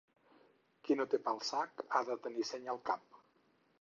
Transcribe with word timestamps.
Qui 0.87 0.95
no 1.01 1.05
té 1.11 1.19
pa 1.27 1.33
al 1.37 1.43
sac 1.49 1.85
ha 1.91 2.01
de 2.09 2.17
tenir 2.27 2.47
seny 2.53 2.67
al 2.75 2.85
cap. 2.91 3.21